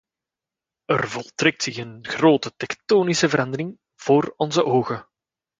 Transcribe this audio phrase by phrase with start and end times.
[0.85, 5.07] Er voltrekt zich een grote tektonische verandering voor onze ogen.